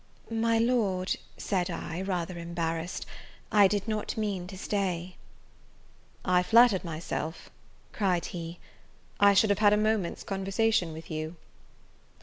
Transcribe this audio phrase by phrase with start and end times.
[0.33, 3.05] "My Lord," said I, rather embarrassed,
[3.51, 5.15] "I did not mean to stay."
[6.25, 7.51] "I flattered myself,"
[7.93, 8.57] cried he,
[9.19, 11.35] "I should have had a moment's conversation with you."